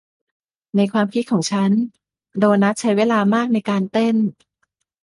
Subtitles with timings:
[0.75, 1.71] ในความคิดของฉัน
[2.39, 4.15] โดนัทใช้เวลามากในการเต้น